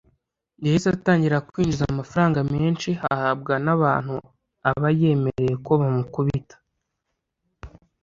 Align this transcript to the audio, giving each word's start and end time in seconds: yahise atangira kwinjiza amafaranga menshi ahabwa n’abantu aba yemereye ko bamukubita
yahise 0.63 0.87
atangira 0.95 1.43
kwinjiza 1.49 1.85
amafaranga 1.93 2.39
menshi 2.53 2.89
ahabwa 3.13 3.53
n’abantu 3.65 4.15
aba 4.69 4.87
yemereye 4.99 5.53
ko 5.65 5.71
bamukubita 5.81 6.55